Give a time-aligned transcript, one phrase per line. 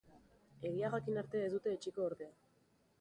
[0.69, 2.33] Egia jakin arte ez dute etsiko ordea.